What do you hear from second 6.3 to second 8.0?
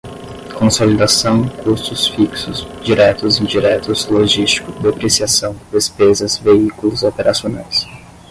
veículos operacionais